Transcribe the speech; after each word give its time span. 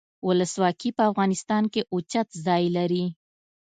ولسواکي 0.27 0.89
په 0.97 1.03
افغانستان 1.11 1.63
کې 1.73 1.81
اوچت 1.93 2.27
ځای 2.45 2.63
لري. 2.77 3.05